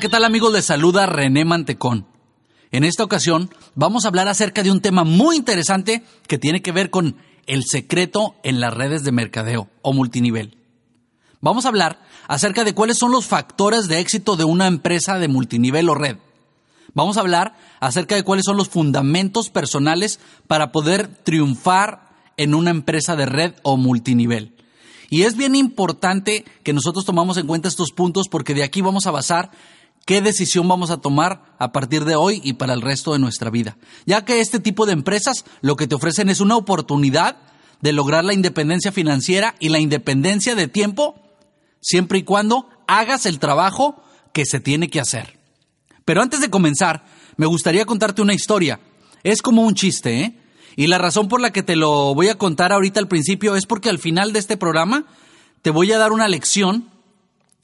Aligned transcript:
¿qué 0.00 0.08
tal 0.08 0.24
amigos? 0.24 0.52
Les 0.52 0.64
saluda 0.64 1.06
René 1.06 1.44
Mantecón. 1.44 2.06
En 2.70 2.84
esta 2.84 3.02
ocasión 3.02 3.50
vamos 3.74 4.04
a 4.04 4.08
hablar 4.08 4.28
acerca 4.28 4.62
de 4.62 4.70
un 4.70 4.80
tema 4.80 5.02
muy 5.02 5.36
interesante 5.36 6.04
que 6.26 6.38
tiene 6.38 6.62
que 6.62 6.72
ver 6.72 6.90
con 6.90 7.16
el 7.46 7.64
secreto 7.64 8.36
en 8.44 8.60
las 8.60 8.74
redes 8.74 9.02
de 9.02 9.12
mercadeo 9.12 9.68
o 9.82 9.92
multinivel. 9.92 10.56
Vamos 11.40 11.64
a 11.64 11.68
hablar 11.68 12.00
acerca 12.28 12.64
de 12.64 12.74
cuáles 12.74 12.98
son 12.98 13.10
los 13.10 13.26
factores 13.26 13.88
de 13.88 13.98
éxito 14.00 14.36
de 14.36 14.44
una 14.44 14.66
empresa 14.66 15.18
de 15.18 15.28
multinivel 15.28 15.88
o 15.88 15.94
red. 15.94 16.18
Vamos 16.94 17.16
a 17.16 17.20
hablar 17.20 17.56
acerca 17.80 18.14
de 18.14 18.24
cuáles 18.24 18.44
son 18.44 18.56
los 18.56 18.68
fundamentos 18.68 19.50
personales 19.50 20.20
para 20.46 20.70
poder 20.70 21.08
triunfar 21.08 22.10
en 22.36 22.54
una 22.54 22.70
empresa 22.70 23.16
de 23.16 23.26
red 23.26 23.54
o 23.62 23.76
multinivel. 23.76 24.54
Y 25.10 25.22
es 25.22 25.36
bien 25.36 25.54
importante 25.54 26.44
que 26.62 26.72
nosotros 26.72 27.04
tomamos 27.04 27.38
en 27.38 27.46
cuenta 27.46 27.68
estos 27.68 27.92
puntos 27.92 28.28
porque 28.30 28.54
de 28.54 28.62
aquí 28.62 28.82
vamos 28.82 29.06
a 29.06 29.10
basar 29.10 29.50
qué 30.08 30.22
decisión 30.22 30.66
vamos 30.66 30.90
a 30.90 31.02
tomar 31.02 31.54
a 31.58 31.70
partir 31.70 32.06
de 32.06 32.16
hoy 32.16 32.40
y 32.42 32.54
para 32.54 32.72
el 32.72 32.80
resto 32.80 33.12
de 33.12 33.18
nuestra 33.18 33.50
vida. 33.50 33.76
Ya 34.06 34.24
que 34.24 34.40
este 34.40 34.58
tipo 34.58 34.86
de 34.86 34.94
empresas 34.94 35.44
lo 35.60 35.76
que 35.76 35.86
te 35.86 35.94
ofrecen 35.94 36.30
es 36.30 36.40
una 36.40 36.56
oportunidad 36.56 37.36
de 37.82 37.92
lograr 37.92 38.24
la 38.24 38.32
independencia 38.32 38.90
financiera 38.90 39.54
y 39.60 39.68
la 39.68 39.80
independencia 39.80 40.54
de 40.54 40.66
tiempo 40.66 41.20
siempre 41.82 42.20
y 42.20 42.22
cuando 42.22 42.70
hagas 42.86 43.26
el 43.26 43.38
trabajo 43.38 44.02
que 44.32 44.46
se 44.46 44.60
tiene 44.60 44.88
que 44.88 44.98
hacer. 44.98 45.38
Pero 46.06 46.22
antes 46.22 46.40
de 46.40 46.48
comenzar, 46.48 47.04
me 47.36 47.44
gustaría 47.44 47.84
contarte 47.84 48.22
una 48.22 48.32
historia. 48.32 48.80
Es 49.24 49.42
como 49.42 49.60
un 49.60 49.74
chiste, 49.74 50.22
¿eh? 50.22 50.40
Y 50.74 50.86
la 50.86 50.96
razón 50.96 51.28
por 51.28 51.42
la 51.42 51.52
que 51.52 51.62
te 51.62 51.76
lo 51.76 52.14
voy 52.14 52.28
a 52.28 52.38
contar 52.38 52.72
ahorita 52.72 52.98
al 52.98 53.08
principio 53.08 53.56
es 53.56 53.66
porque 53.66 53.90
al 53.90 53.98
final 53.98 54.32
de 54.32 54.38
este 54.38 54.56
programa 54.56 55.04
te 55.60 55.68
voy 55.68 55.92
a 55.92 55.98
dar 55.98 56.12
una 56.12 56.28
lección 56.28 56.88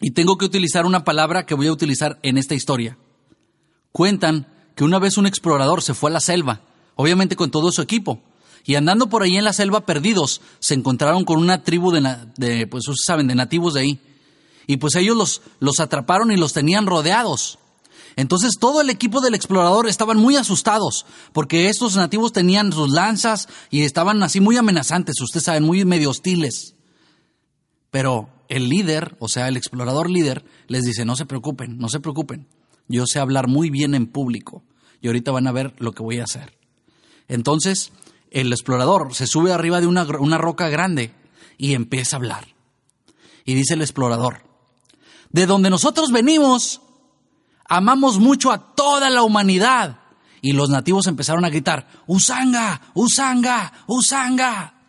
y 0.00 0.12
tengo 0.12 0.38
que 0.38 0.46
utilizar 0.46 0.86
una 0.86 1.04
palabra 1.04 1.44
que 1.44 1.54
voy 1.54 1.66
a 1.66 1.72
utilizar 1.72 2.18
en 2.22 2.38
esta 2.38 2.54
historia. 2.54 2.96
Cuentan 3.92 4.48
que 4.74 4.84
una 4.84 4.98
vez 4.98 5.18
un 5.18 5.26
explorador 5.26 5.82
se 5.82 5.94
fue 5.94 6.10
a 6.10 6.14
la 6.14 6.20
selva, 6.20 6.62
obviamente 6.96 7.36
con 7.36 7.50
todo 7.50 7.70
su 7.70 7.82
equipo, 7.82 8.22
y 8.64 8.74
andando 8.74 9.08
por 9.08 9.22
ahí 9.22 9.36
en 9.36 9.44
la 9.44 9.52
selva 9.52 9.86
perdidos, 9.86 10.40
se 10.58 10.74
encontraron 10.74 11.24
con 11.24 11.38
una 11.38 11.62
tribu 11.62 11.90
de, 11.92 12.16
de 12.36 12.66
pues 12.66 12.84
saben, 13.04 13.26
de 13.26 13.34
nativos 13.34 13.74
de 13.74 13.80
ahí. 13.80 14.00
Y 14.66 14.76
pues 14.76 14.94
ellos 14.96 15.16
los, 15.16 15.42
los 15.58 15.80
atraparon 15.80 16.30
y 16.30 16.36
los 16.36 16.52
tenían 16.52 16.86
rodeados. 16.86 17.58
Entonces 18.16 18.52
todo 18.60 18.80
el 18.80 18.90
equipo 18.90 19.20
del 19.20 19.34
explorador 19.34 19.88
estaban 19.88 20.18
muy 20.18 20.36
asustados 20.36 21.06
porque 21.32 21.68
estos 21.68 21.96
nativos 21.96 22.32
tenían 22.32 22.72
sus 22.72 22.90
lanzas 22.90 23.48
y 23.70 23.82
estaban 23.82 24.22
así 24.22 24.40
muy 24.40 24.56
amenazantes, 24.56 25.20
ustedes 25.20 25.44
saben, 25.44 25.62
muy 25.62 25.84
medio 25.84 26.10
hostiles. 26.10 26.74
Pero 27.90 28.28
el 28.50 28.68
líder, 28.68 29.16
o 29.20 29.28
sea, 29.28 29.48
el 29.48 29.56
explorador 29.56 30.10
líder, 30.10 30.44
les 30.66 30.84
dice, 30.84 31.04
no 31.04 31.14
se 31.16 31.24
preocupen, 31.24 31.78
no 31.78 31.88
se 31.88 32.00
preocupen. 32.00 32.48
Yo 32.88 33.06
sé 33.06 33.20
hablar 33.20 33.46
muy 33.46 33.70
bien 33.70 33.94
en 33.94 34.08
público 34.08 34.64
y 35.00 35.06
ahorita 35.06 35.30
van 35.30 35.46
a 35.46 35.52
ver 35.52 35.72
lo 35.78 35.92
que 35.92 36.02
voy 36.02 36.18
a 36.18 36.24
hacer. 36.24 36.58
Entonces, 37.28 37.92
el 38.32 38.52
explorador 38.52 39.14
se 39.14 39.28
sube 39.28 39.52
arriba 39.52 39.80
de 39.80 39.86
una, 39.86 40.02
una 40.18 40.36
roca 40.36 40.68
grande 40.68 41.12
y 41.58 41.74
empieza 41.74 42.16
a 42.16 42.18
hablar. 42.18 42.48
Y 43.44 43.54
dice 43.54 43.74
el 43.74 43.82
explorador, 43.82 44.42
de 45.30 45.46
donde 45.46 45.70
nosotros 45.70 46.10
venimos, 46.10 46.82
amamos 47.66 48.18
mucho 48.18 48.50
a 48.50 48.74
toda 48.74 49.10
la 49.10 49.22
humanidad. 49.22 50.00
Y 50.42 50.52
los 50.52 50.70
nativos 50.70 51.06
empezaron 51.06 51.44
a 51.44 51.50
gritar, 51.50 51.86
Usanga, 52.08 52.80
Usanga, 52.94 53.72
Usanga. 53.86 54.79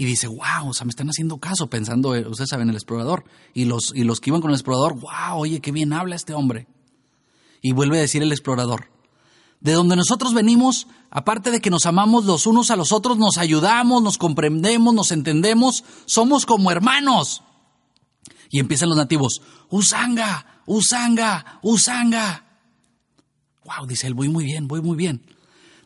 Y 0.00 0.06
dice, 0.06 0.28
wow, 0.28 0.70
o 0.70 0.72
sea, 0.72 0.86
me 0.86 0.90
están 0.92 1.08
haciendo 1.08 1.36
caso, 1.36 1.68
pensando, 1.68 2.14
eh, 2.14 2.26
ustedes 2.26 2.48
saben, 2.48 2.70
el 2.70 2.74
explorador. 2.74 3.26
Y 3.52 3.66
los, 3.66 3.92
y 3.94 4.04
los 4.04 4.18
que 4.18 4.30
iban 4.30 4.40
con 4.40 4.50
el 4.50 4.54
explorador, 4.54 4.94
wow, 4.94 5.36
oye, 5.36 5.60
qué 5.60 5.72
bien 5.72 5.92
habla 5.92 6.16
este 6.16 6.32
hombre. 6.32 6.66
Y 7.60 7.72
vuelve 7.72 7.98
a 7.98 8.00
decir 8.00 8.22
el 8.22 8.32
explorador, 8.32 8.90
de 9.60 9.74
donde 9.74 9.96
nosotros 9.96 10.32
venimos, 10.32 10.86
aparte 11.10 11.50
de 11.50 11.60
que 11.60 11.68
nos 11.68 11.84
amamos 11.84 12.24
los 12.24 12.46
unos 12.46 12.70
a 12.70 12.76
los 12.76 12.92
otros, 12.92 13.18
nos 13.18 13.36
ayudamos, 13.36 14.02
nos 14.02 14.16
comprendemos, 14.16 14.94
nos 14.94 15.12
entendemos, 15.12 15.84
somos 16.06 16.46
como 16.46 16.70
hermanos. 16.70 17.42
Y 18.48 18.58
empiezan 18.58 18.88
los 18.88 18.96
nativos, 18.96 19.42
Usanga, 19.68 20.62
Usanga, 20.64 21.58
Usanga. 21.60 22.46
Wow, 23.66 23.86
dice 23.86 24.06
él, 24.06 24.14
voy 24.14 24.30
muy 24.30 24.46
bien, 24.46 24.66
voy 24.66 24.80
muy 24.80 24.96
bien. 24.96 25.20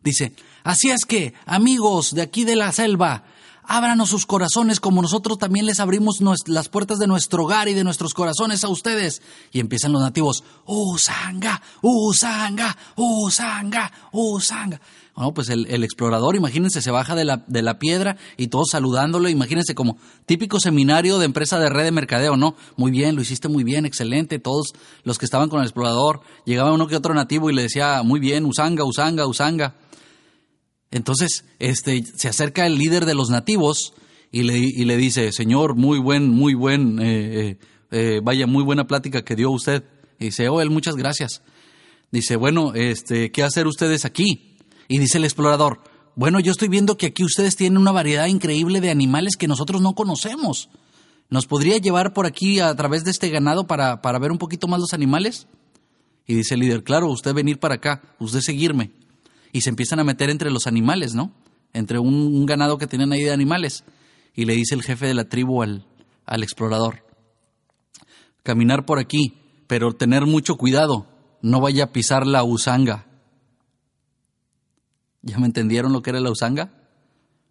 Dice, 0.04 0.36
así 0.62 0.90
es 0.90 1.04
que, 1.04 1.34
amigos 1.46 2.14
de 2.14 2.22
aquí 2.22 2.44
de 2.44 2.54
la 2.54 2.70
selva, 2.70 3.24
ábranos 3.66 4.08
sus 4.08 4.26
corazones 4.26 4.80
como 4.80 5.02
nosotros 5.02 5.38
también 5.38 5.66
les 5.66 5.80
abrimos 5.80 6.20
las 6.46 6.68
puertas 6.68 6.98
de 6.98 7.06
nuestro 7.06 7.44
hogar 7.44 7.68
y 7.68 7.74
de 7.74 7.84
nuestros 7.84 8.14
corazones 8.14 8.64
a 8.64 8.68
ustedes. 8.68 9.22
Y 9.52 9.60
empiezan 9.60 9.92
los 9.92 10.02
nativos, 10.02 10.44
Usanga, 10.66 11.60
Usanga, 11.82 12.76
Usanga, 12.96 13.92
Usanga. 14.12 14.80
Bueno, 15.14 15.32
pues 15.32 15.48
el, 15.48 15.66
el, 15.66 15.84
explorador, 15.84 16.34
imagínense, 16.34 16.82
se 16.82 16.90
baja 16.90 17.14
de 17.14 17.24
la, 17.24 17.44
de 17.46 17.62
la 17.62 17.78
piedra 17.78 18.16
y 18.36 18.48
todos 18.48 18.70
saludándolo. 18.72 19.28
Imagínense 19.28 19.72
como 19.76 19.96
típico 20.26 20.58
seminario 20.58 21.18
de 21.18 21.26
empresa 21.26 21.60
de 21.60 21.68
red 21.68 21.84
de 21.84 21.92
mercadeo, 21.92 22.36
¿no? 22.36 22.56
Muy 22.76 22.90
bien, 22.90 23.14
lo 23.14 23.22
hiciste 23.22 23.46
muy 23.46 23.62
bien, 23.62 23.86
excelente. 23.86 24.40
Todos 24.40 24.72
los 25.04 25.18
que 25.18 25.24
estaban 25.24 25.48
con 25.48 25.60
el 25.60 25.66
explorador, 25.66 26.22
llegaba 26.44 26.72
uno 26.72 26.88
que 26.88 26.96
otro 26.96 27.14
nativo 27.14 27.48
y 27.48 27.54
le 27.54 27.62
decía, 27.62 28.02
muy 28.02 28.18
bien, 28.18 28.44
usanga, 28.44 28.82
usanga, 28.82 29.24
usanga. 29.26 29.76
Entonces, 30.94 31.44
este, 31.58 32.04
se 32.04 32.28
acerca 32.28 32.66
el 32.66 32.78
líder 32.78 33.04
de 33.04 33.14
los 33.14 33.28
nativos 33.28 33.94
y 34.30 34.44
le, 34.44 34.56
y 34.58 34.84
le 34.84 34.96
dice, 34.96 35.32
señor, 35.32 35.74
muy 35.74 35.98
buen, 35.98 36.28
muy 36.30 36.54
buen, 36.54 37.00
eh, 37.02 37.58
eh, 37.90 38.20
vaya, 38.22 38.46
muy 38.46 38.62
buena 38.62 38.86
plática 38.86 39.24
que 39.24 39.34
dio 39.34 39.50
usted. 39.50 39.82
Y 40.20 40.26
dice, 40.26 40.48
oh, 40.48 40.60
él, 40.60 40.70
muchas 40.70 40.94
gracias. 40.94 41.42
Dice, 42.12 42.36
bueno, 42.36 42.74
este, 42.74 43.32
¿qué 43.32 43.42
hacer 43.42 43.66
ustedes 43.66 44.04
aquí? 44.04 44.56
Y 44.86 44.98
dice 44.98 45.18
el 45.18 45.24
explorador, 45.24 45.80
bueno, 46.14 46.38
yo 46.38 46.52
estoy 46.52 46.68
viendo 46.68 46.96
que 46.96 47.06
aquí 47.06 47.24
ustedes 47.24 47.56
tienen 47.56 47.78
una 47.78 47.90
variedad 47.90 48.26
increíble 48.26 48.80
de 48.80 48.92
animales 48.92 49.34
que 49.36 49.48
nosotros 49.48 49.82
no 49.82 49.96
conocemos. 49.96 50.68
¿Nos 51.28 51.46
podría 51.46 51.78
llevar 51.78 52.12
por 52.12 52.24
aquí 52.24 52.60
a 52.60 52.72
través 52.76 53.02
de 53.02 53.10
este 53.10 53.30
ganado 53.30 53.66
para, 53.66 54.00
para 54.00 54.20
ver 54.20 54.30
un 54.30 54.38
poquito 54.38 54.68
más 54.68 54.78
los 54.78 54.92
animales? 54.92 55.48
Y 56.24 56.36
dice 56.36 56.54
el 56.54 56.60
líder, 56.60 56.84
claro, 56.84 57.08
usted 57.08 57.34
venir 57.34 57.58
para 57.58 57.74
acá, 57.74 58.14
usted 58.20 58.42
seguirme. 58.42 58.92
Y 59.54 59.60
se 59.60 59.70
empiezan 59.70 60.00
a 60.00 60.04
meter 60.04 60.30
entre 60.30 60.50
los 60.50 60.66
animales, 60.66 61.14
¿no? 61.14 61.32
Entre 61.72 62.00
un, 62.00 62.44
ganado 62.44 62.76
que 62.76 62.88
tienen 62.88 63.12
ahí 63.12 63.22
de 63.22 63.30
animales. 63.30 63.84
Y 64.34 64.46
le 64.46 64.54
dice 64.54 64.74
el 64.74 64.82
jefe 64.82 65.06
de 65.06 65.14
la 65.14 65.28
tribu 65.28 65.62
al, 65.62 65.86
al 66.26 66.42
explorador, 66.42 67.06
caminar 68.42 68.84
por 68.84 68.98
aquí, 68.98 69.38
pero 69.68 69.92
tener 69.92 70.26
mucho 70.26 70.56
cuidado, 70.56 71.06
no 71.40 71.60
vaya 71.60 71.84
a 71.84 71.92
pisar 71.92 72.26
la 72.26 72.42
usanga. 72.42 73.06
¿Ya 75.22 75.38
me 75.38 75.46
entendieron 75.46 75.92
lo 75.92 76.02
que 76.02 76.10
era 76.10 76.18
la 76.18 76.32
usanga? 76.32 76.72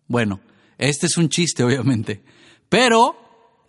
Bueno, 0.09 0.41
este 0.78 1.06
es 1.06 1.16
un 1.16 1.30
chiste, 1.30 1.64
obviamente, 1.64 2.25
pero 2.68 3.16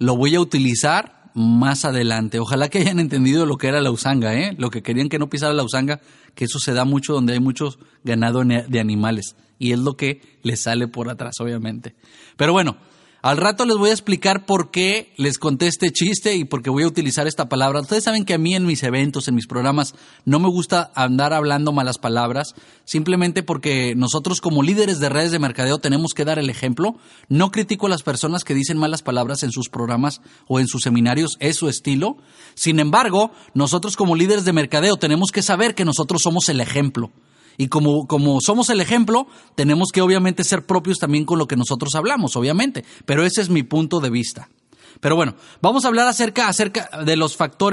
lo 0.00 0.16
voy 0.16 0.34
a 0.34 0.40
utilizar 0.40 1.23
más 1.34 1.84
adelante. 1.84 2.38
Ojalá 2.38 2.68
que 2.68 2.78
hayan 2.78 3.00
entendido 3.00 3.44
lo 3.44 3.56
que 3.56 3.66
era 3.66 3.80
la 3.80 3.90
usanga, 3.90 4.34
¿eh? 4.34 4.54
Lo 4.56 4.70
que 4.70 4.82
querían 4.82 5.08
que 5.08 5.18
no 5.18 5.28
pisara 5.28 5.52
la 5.52 5.64
usanga, 5.64 6.00
que 6.34 6.44
eso 6.44 6.58
se 6.58 6.72
da 6.72 6.84
mucho 6.84 7.12
donde 7.12 7.34
hay 7.34 7.40
muchos 7.40 7.78
ganado 8.04 8.42
de 8.44 8.80
animales. 8.80 9.36
Y 9.58 9.72
es 9.72 9.78
lo 9.78 9.96
que 9.96 10.20
les 10.42 10.62
sale 10.62 10.88
por 10.88 11.10
atrás, 11.10 11.34
obviamente. 11.40 11.94
Pero 12.36 12.52
bueno, 12.52 12.76
al 13.24 13.38
rato 13.38 13.64
les 13.64 13.78
voy 13.78 13.88
a 13.88 13.94
explicar 13.94 14.44
por 14.44 14.70
qué 14.70 15.14
les 15.16 15.38
conté 15.38 15.66
este 15.66 15.90
chiste 15.90 16.36
y 16.36 16.44
por 16.44 16.60
qué 16.60 16.68
voy 16.68 16.82
a 16.82 16.88
utilizar 16.88 17.26
esta 17.26 17.48
palabra. 17.48 17.80
Ustedes 17.80 18.04
saben 18.04 18.26
que 18.26 18.34
a 18.34 18.38
mí 18.38 18.54
en 18.54 18.66
mis 18.66 18.82
eventos, 18.82 19.28
en 19.28 19.34
mis 19.34 19.46
programas, 19.46 19.94
no 20.26 20.40
me 20.40 20.50
gusta 20.50 20.92
andar 20.94 21.32
hablando 21.32 21.72
malas 21.72 21.96
palabras, 21.96 22.54
simplemente 22.84 23.42
porque 23.42 23.94
nosotros 23.96 24.42
como 24.42 24.62
líderes 24.62 25.00
de 25.00 25.08
redes 25.08 25.32
de 25.32 25.38
mercadeo 25.38 25.78
tenemos 25.78 26.12
que 26.12 26.26
dar 26.26 26.38
el 26.38 26.50
ejemplo. 26.50 26.98
No 27.30 27.50
critico 27.50 27.86
a 27.86 27.88
las 27.88 28.02
personas 28.02 28.44
que 28.44 28.52
dicen 28.52 28.76
malas 28.76 29.00
palabras 29.00 29.42
en 29.42 29.52
sus 29.52 29.70
programas 29.70 30.20
o 30.46 30.60
en 30.60 30.68
sus 30.68 30.82
seminarios, 30.82 31.38
es 31.40 31.56
su 31.56 31.70
estilo. 31.70 32.18
Sin 32.54 32.78
embargo, 32.78 33.30
nosotros 33.54 33.96
como 33.96 34.16
líderes 34.16 34.44
de 34.44 34.52
mercadeo 34.52 34.96
tenemos 34.98 35.30
que 35.32 35.40
saber 35.40 35.74
que 35.74 35.86
nosotros 35.86 36.20
somos 36.20 36.50
el 36.50 36.60
ejemplo. 36.60 37.10
Y 37.56 37.68
como, 37.68 38.06
como 38.06 38.40
somos 38.40 38.68
el 38.70 38.80
ejemplo, 38.80 39.26
tenemos 39.54 39.90
que 39.92 40.02
obviamente 40.02 40.44
ser 40.44 40.66
propios 40.66 40.98
también 40.98 41.24
con 41.24 41.38
lo 41.38 41.46
que 41.46 41.56
nosotros 41.56 41.94
hablamos, 41.94 42.36
obviamente. 42.36 42.84
Pero 43.06 43.24
ese 43.24 43.40
es 43.40 43.48
mi 43.48 43.62
punto 43.62 44.00
de 44.00 44.10
vista. 44.10 44.48
Pero 45.00 45.16
bueno, 45.16 45.34
vamos 45.60 45.84
a 45.84 45.88
hablar 45.88 46.06
acerca, 46.06 46.48
acerca 46.48 46.88
de 47.04 47.16
los 47.16 47.36
factores 47.36 47.72